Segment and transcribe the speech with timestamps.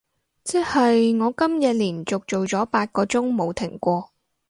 [0.43, 4.09] 即係我今日連續做咗八個鐘冇停過